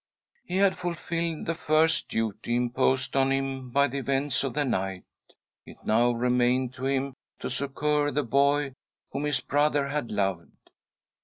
[0.45, 5.03] He had fulfilled the first duty imposed on him by the events of the night;
[5.63, 8.73] it now remained to him to succour the boy
[9.11, 10.71] whom his brother had loved.